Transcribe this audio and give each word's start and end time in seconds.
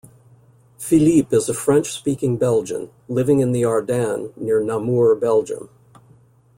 Philippe 0.79 1.29
is 1.37 1.47
a 1.47 1.53
French-speaking 1.53 2.37
Belgian, 2.37 2.89
living 3.07 3.39
in 3.39 3.51
the 3.51 3.63
Ardennes 3.63 4.31
near 4.35 4.59
Namur, 4.59 5.13
Belgium. 5.13 5.69